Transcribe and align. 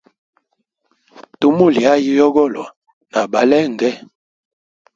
Tumulya 1.39 1.85
ayi 1.93 2.11
yogolwa 2.21 2.65
na 3.11 3.21
balenge? 3.31 3.89